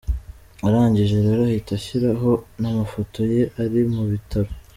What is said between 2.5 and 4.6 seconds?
n’amafote ye ari mubitaro.